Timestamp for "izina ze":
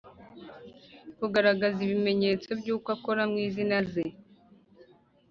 3.47-4.05